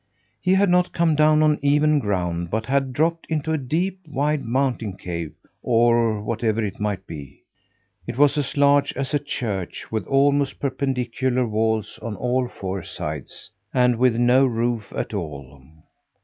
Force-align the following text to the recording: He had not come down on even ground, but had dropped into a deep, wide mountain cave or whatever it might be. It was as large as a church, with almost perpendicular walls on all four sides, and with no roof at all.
He 0.41 0.55
had 0.55 0.67
not 0.71 0.93
come 0.93 1.13
down 1.13 1.43
on 1.43 1.59
even 1.61 1.99
ground, 1.99 2.49
but 2.49 2.65
had 2.65 2.91
dropped 2.91 3.27
into 3.29 3.53
a 3.53 3.57
deep, 3.59 3.99
wide 4.07 4.41
mountain 4.41 4.97
cave 4.97 5.31
or 5.61 6.23
whatever 6.23 6.63
it 6.63 6.79
might 6.79 7.05
be. 7.05 7.43
It 8.07 8.17
was 8.17 8.35
as 8.35 8.57
large 8.57 8.93
as 8.93 9.13
a 9.13 9.19
church, 9.19 9.91
with 9.91 10.07
almost 10.07 10.59
perpendicular 10.59 11.47
walls 11.47 11.99
on 12.01 12.15
all 12.15 12.47
four 12.47 12.81
sides, 12.81 13.51
and 13.75 13.97
with 13.99 14.15
no 14.15 14.43
roof 14.47 14.91
at 14.91 15.13
all. 15.13 15.61